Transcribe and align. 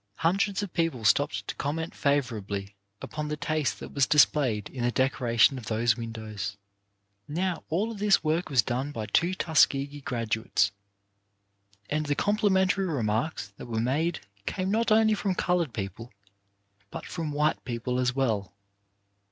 Hundreds 0.15 0.63
of 0.63 0.73
people 0.73 1.05
stopped 1.05 1.47
to 1.47 1.53
comment 1.53 1.93
favourably 1.93 2.75
upon 3.03 3.27
the 3.27 3.37
taste 3.37 3.79
that 3.79 3.93
was 3.93 4.07
displayed 4.07 4.67
in 4.71 4.81
the 4.83 4.89
decoration 4.89 5.59
of 5.59 5.67
those 5.67 5.95
windows. 5.95 6.57
Now, 7.27 7.65
all 7.69 7.93
this 7.93 8.23
work 8.23 8.49
was 8.49 8.63
done 8.63 8.91
by 8.91 9.05
two 9.05 9.35
Tuskegee 9.35 10.01
graduates. 10.01 10.71
And 11.87 12.07
the 12.07 12.15
complimentary 12.15 12.87
remarks 12.87 13.49
that 13.57 13.67
were 13.67 13.79
made 13.79 14.21
came 14.47 14.71
not 14.71 14.91
only 14.91 15.13
from 15.13 15.35
coloured 15.35 15.71
people 15.71 16.11
but 16.89 17.05
from 17.05 17.31
white 17.31 17.63
people 17.63 17.99
as 17.99 18.15
well. 18.15 18.55